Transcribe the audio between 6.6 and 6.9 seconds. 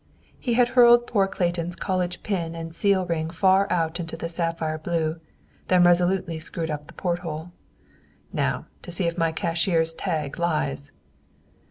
up